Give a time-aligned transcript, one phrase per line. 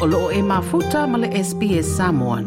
[0.00, 2.44] o loo e mafuta ma le SPS Samoan.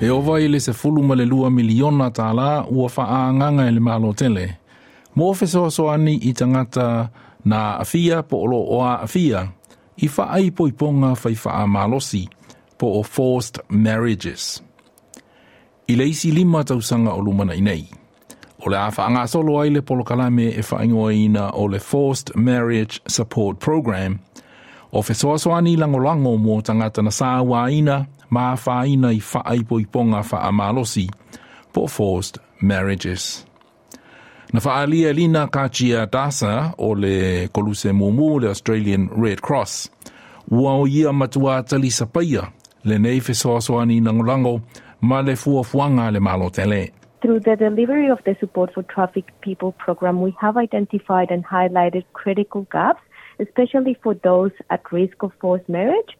[0.00, 3.66] E o i le se fulu ma le lua miliona tā la ua wha nganga
[3.68, 4.56] e le malo tele.
[5.14, 7.10] Mo fe so so i tangata
[7.44, 9.52] na afia po o o a afia
[10.00, 12.28] i wha ai i ponga whai wha malosi
[12.78, 14.62] po o forced marriages.
[15.88, 17.84] I le isi lima tausanga o lumana i nei.
[18.64, 22.34] O le awha anga solo ai le polo kalame e whaingoa ina o le Forced
[22.34, 24.20] Marriage Support Program–
[24.92, 28.96] O fe soa soa ni lango lango mo tangata na sāwa ina, mā wha i
[28.96, 31.06] whaai po i ponga wha amalosi,
[31.72, 33.46] po forced marriages.
[34.52, 39.90] Na wha alia lina kāchia dasa o le koluse mumu le Australian Red Cross.
[40.50, 42.50] Ua o ia matua tali sapaia,
[42.82, 44.60] le nei fe soa soa ni lango lango,
[45.02, 46.90] ma le fua fuanga le malo tele.
[47.22, 52.04] Through the delivery of the Support for Trafficked People program, we have identified and highlighted
[52.12, 53.02] critical gaps
[53.40, 56.16] especially for those at risk of forced marriage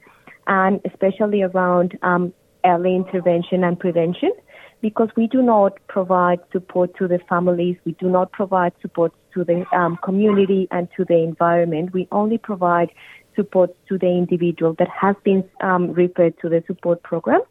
[0.47, 2.33] and especially around um,
[2.65, 4.33] early intervention and prevention
[4.81, 9.45] because we do not provide support to the families, we do not provide support to
[9.45, 11.93] the um, community and to the environment.
[11.93, 12.91] We only provide
[13.37, 17.43] support to the individual that has been um, referred to the support program.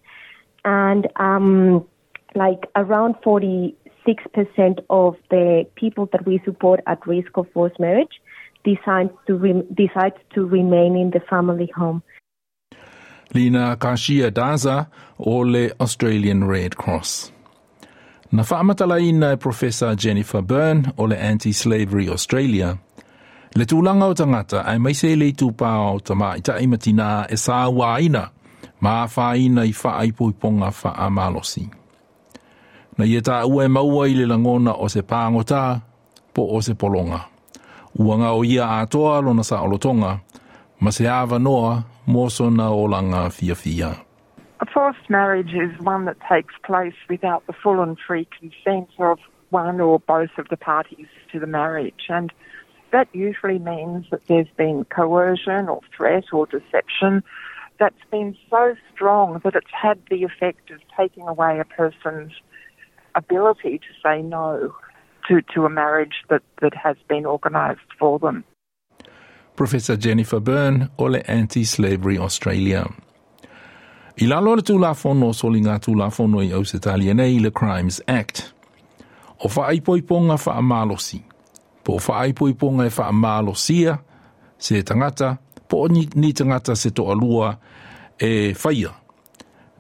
[0.66, 1.86] And um,
[2.36, 3.76] like around 46%
[4.90, 8.22] of the people that we support at risk of forced marriage
[8.64, 12.02] decides to, re- decides to remain in the family home.
[13.34, 17.32] Lina Kashia Daza o le Australian Red Cross.
[18.32, 22.78] Na whaamatalaina e Professor Jennifer Burn o le Anti-Slavery Australia.
[23.56, 27.38] Le tūlanga o tangata ai mai se le tūpā o tama i ta imatina e
[27.38, 28.30] sā wāina
[28.82, 31.70] ma whaina i wha aipoiponga wha amalosi.
[32.98, 35.82] Na ia tā ua e maua i le langona o se pāngota
[36.34, 37.26] po o se polonga.
[37.98, 40.22] Uanga o ia atoa lona sa olotonga,
[40.80, 43.96] ma se awa noa moso na olanga fia fia.
[44.62, 49.20] A forced marriage is one that takes place without the full and free consent of
[49.50, 52.08] one or both of the parties to the marriage.
[52.10, 52.32] And
[52.92, 57.24] that usually means that there's been coercion or threat or deception
[57.80, 62.34] that's been so strong that it's had the effect of taking away a person's
[63.16, 64.76] ability to say no
[65.30, 68.44] to, to a marriage that, that has been organised for them.
[69.56, 72.86] Professor Jennifer Burn o le Anti-Slavery Australia.
[74.18, 78.54] I lalo le tūlafono so li ngā tūlafono i Ausitalia nei le Crimes Act.
[79.44, 81.22] O whaaipoiponga whaamalosi.
[81.84, 83.98] Po whaaipoiponga e whaamalosia
[84.58, 85.38] se tangata,
[85.68, 87.54] po ni, ni tangata se to alua
[88.20, 88.96] e whaia.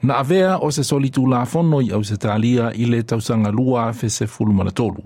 [0.04, 5.04] Na avea o se soli tūlafono i Ausitalia i le tausanga lua fe se tolu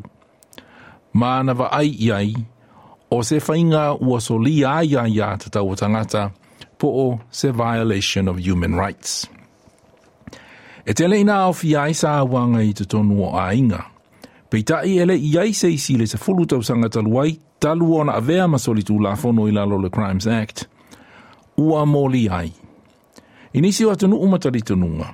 [1.13, 2.45] ma na ai iai, ai,
[3.13, 6.31] o se whainga ua soli ai ai a te tau tangata
[6.77, 9.29] po o se violation of human rights.
[10.85, 13.85] E tele ina au fi ai sa wanga i te tonu o ainga.
[14.49, 18.17] Pei tai ele i ai se isi le se fulu tau sanga taluai, talu ona
[18.17, 20.67] avea masoli tu la fono i lalo le Crimes Act.
[21.57, 22.51] Ua mo li ai.
[23.53, 25.13] Inisi wa tunu umatari tununga.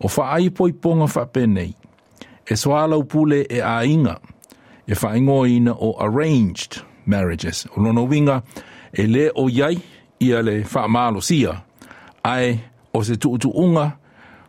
[0.00, 1.74] O wha ai poi ponga penei.
[2.46, 3.84] E swala upule e ainga.
[3.84, 4.33] inga
[4.86, 7.66] e whaingoina o arranged marriages.
[7.76, 8.42] O lono winga
[8.92, 9.78] e le o iai
[10.20, 11.62] ia le whaamalo sia
[12.22, 12.60] ai
[12.92, 13.96] o se tuutu unga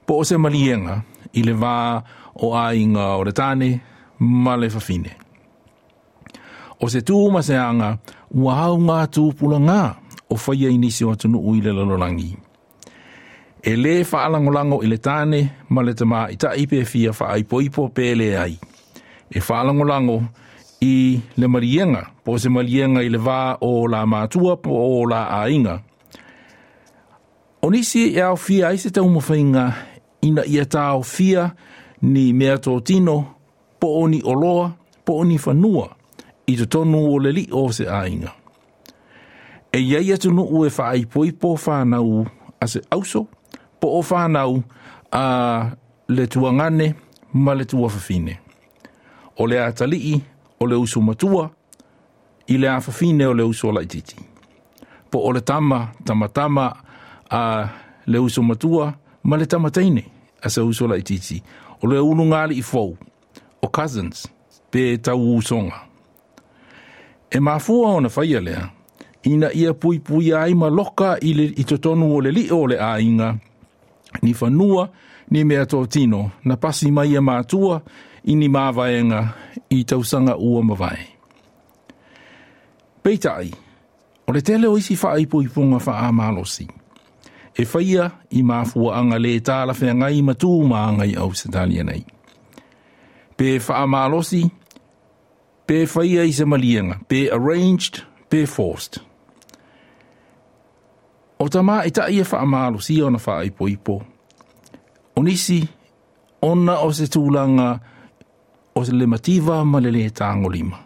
[0.06, 1.02] po o se malienga
[1.34, 2.02] i le wā
[2.36, 3.82] o ainga o retane
[4.20, 5.12] ma le whawhine.
[6.80, 7.98] O se tū ma se anga
[8.36, 9.82] ua hau ngā tūpula ngā
[10.30, 12.36] o whaia inisi o atunu ui le lalolangi.
[13.64, 18.30] E le whaalangolango i le tāne ma le tama i ta ipe fia whaaipoipo pēle
[18.38, 18.58] ai
[19.36, 20.24] e whaalangolango
[20.82, 25.26] i le marienga, po se marienga i le wā o la mātua po o la
[25.42, 25.80] ainga.
[27.62, 29.66] O nisi e au fia i se tau mawhainga
[30.24, 31.50] ina ia tau fia
[32.02, 33.18] ni mea tō tino
[33.80, 34.72] po o ni oloa,
[35.06, 35.90] po o ni whanua
[36.48, 38.32] i te tonu o le li o se ainga.
[39.76, 42.24] E iai atu no ue whaai poi po whanau
[42.62, 43.26] a se auso,
[43.82, 44.64] po o whanau
[45.12, 45.76] a
[46.08, 46.94] le tuangane
[47.34, 48.45] ma le tuawhawhine
[49.38, 50.22] o le atalii
[50.60, 51.50] o le usu matua
[52.48, 54.16] i le afafine o le usu o laititi.
[55.12, 56.76] Po o le tama, tama tama
[57.30, 57.70] a
[58.06, 58.94] le usu matua
[59.24, 60.06] ma le tamataine
[60.42, 61.44] a se usu o laititi.
[61.82, 62.98] O le ulu ngali i fou,
[63.62, 64.28] o cousins,
[64.72, 65.82] pe tau usonga.
[67.30, 68.70] E mafua ona na whaia lea,
[69.24, 72.68] ina ia pui pui ai ma loka i, le, i totonu o le li o
[72.68, 72.98] le a
[74.22, 74.90] ni whanua,
[75.30, 77.82] ni mea tō tino, na pasi mai e mātua,
[78.26, 79.22] ini māwaenga
[79.70, 81.04] i tausanga ua mawai.
[83.06, 83.52] Peitai,
[84.26, 86.68] o le tele o isi wha ipo i punga wha a malosi.
[87.56, 91.84] E whaia i mafua anga le tāla whea ngai matu ma ngai au se talia
[91.84, 92.04] nei.
[93.38, 94.44] Pe wha a malosi,
[95.68, 99.00] pe whaia i se malienga, pe arranged, pe forced.
[101.40, 104.02] O ta i ta ia wha a malosi ona na wha ipo ipo.
[105.16, 105.62] O nisi,
[106.42, 107.70] ona o se tūlanga
[108.76, 110.78] o se le mativa ma le le tāngo lima.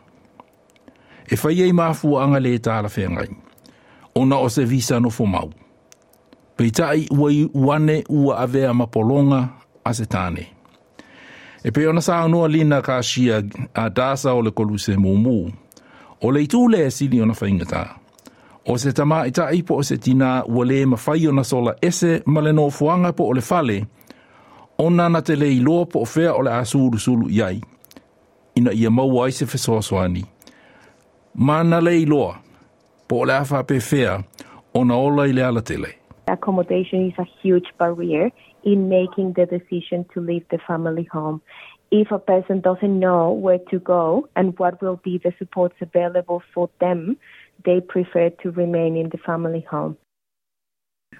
[1.29, 3.29] E whai ei mafua anga le tāla whengai.
[4.15, 5.49] Ona o se visa no fo mau.
[6.57, 9.41] Pei tai ua i uane ua avea mapolonga
[9.85, 10.45] a se tāne.
[11.63, 13.43] E pe ona sa anua lina ka shia
[13.73, 15.51] a dasa o le koluse mumu.
[16.21, 17.85] O le itu le sili ona whaingata.
[18.67, 22.21] O se tama i tai po o se tina ua le mawhai ona sola ese
[22.25, 23.77] ma le no fuanga po o le fale.
[24.79, 27.61] Ona na te le iloa po o fea o le asuru sulu iai.
[28.55, 30.23] Ina ia mau ai se fesoaswani.
[31.35, 32.35] Mana le iloa.
[33.07, 34.23] Po o le afa pe fea.
[34.73, 35.99] Ona ola i le ala tele.
[36.29, 38.29] accommodation is a huge barrier
[38.63, 41.41] in making the decision to leave the family home.
[41.91, 46.43] If a person doesn't know where to go and what will be the supports available
[46.53, 47.17] for them,
[47.65, 49.97] they prefer to remain in the family home.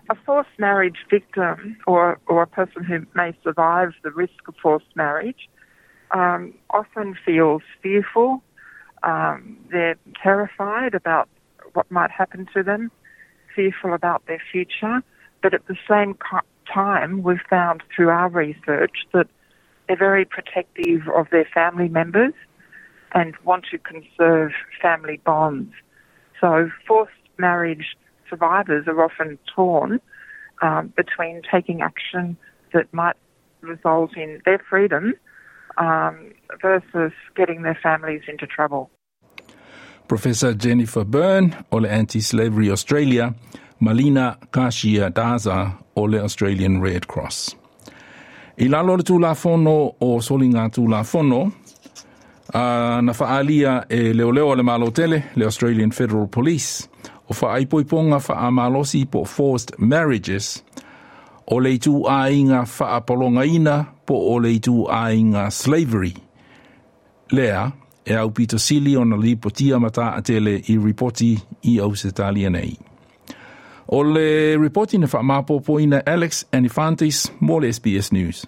[0.10, 4.96] A forced marriage victim or, or a person who may survive the risk of forced
[4.96, 5.50] marriage
[6.12, 8.42] um, often feels fearful.
[9.04, 11.30] Um, they're terrified about
[11.74, 12.92] what might happen to them
[13.56, 15.02] fearful about their future,
[15.42, 16.18] but at the same
[16.72, 19.28] time, we've found through our research that
[19.88, 22.34] they're very protective of their family members
[23.14, 24.52] and want to conserve
[24.82, 25.74] family bonds.
[26.40, 27.98] So, forced marriage
[28.30, 30.00] survivors are often torn
[30.62, 32.38] um, between taking action
[32.74, 33.16] that might
[33.62, 35.14] result in their freedom
[35.78, 36.32] um,
[36.62, 38.90] versus getting their families into trouble.
[40.08, 43.36] Professor Jennifer Burn o le Anti-Slavery Australia,
[43.80, 47.56] Malina Kashia Daza o le Australian Red Cross.
[48.58, 54.34] I lalo le tūla fono o soli ngā tūla fono, uh, na whaalia e leo
[54.36, 56.90] leo le malo tele, le Australian Federal Police,
[57.30, 60.64] o whaaipoiponga whaamalosi po forced marriages,
[61.48, 66.16] o le tū ainga whaapolonga ina po o le tū ainga slavery.
[67.32, 67.72] Lea,
[68.06, 72.12] e au pito sili o na lipotia mata a tele i ripoti i au se
[72.12, 72.78] talia nei.
[73.88, 75.08] O le ripoti na
[75.80, 78.46] ina Alex Anifantis mo le SBS News.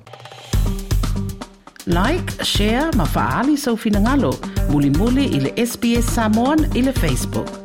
[1.88, 4.34] Like, share, ma faali sau finangalo,
[4.70, 7.61] muli muli i le SBS Samoan i Facebook.